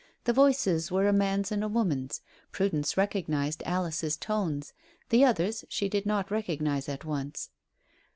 [0.23, 2.21] The voices were a man's and a woman's.
[2.51, 4.73] Prudence recognized Alice's tones.
[5.09, 7.51] The other's she did not recognize at once.